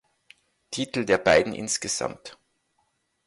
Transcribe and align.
Titel 0.71 1.05
der 1.05 1.19
beiden 1.19 1.53
insgesamt. 1.53 2.39